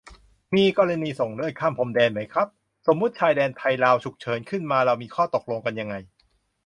[0.55, 2.47] มีกรณีส่งเลือดข้ามพรมแดนไหมครับ
[2.87, 5.95] สมมติชายแดนไทย-ลาว ฉุกเฉินขึ้นมาเรามีข้อตกลงกันยังไง